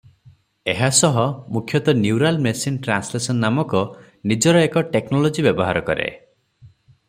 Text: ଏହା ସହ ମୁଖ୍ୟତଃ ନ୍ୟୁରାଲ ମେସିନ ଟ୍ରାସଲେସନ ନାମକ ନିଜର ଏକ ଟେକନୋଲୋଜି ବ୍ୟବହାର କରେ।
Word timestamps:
ଏହା 0.71 0.87
ସହ 0.99 1.19
ମୁଖ୍ୟତଃ 1.57 1.97
ନ୍ୟୁରାଲ 1.99 2.41
ମେସିନ 2.47 2.81
ଟ୍ରାସଲେସନ 2.87 3.39
ନାମକ 3.45 3.83
ନିଜର 4.33 4.67
ଏକ 4.69 4.87
ଟେକନୋଲୋଜି 4.97 5.49
ବ୍ୟବହାର 5.51 5.89
କରେ। 5.91 6.11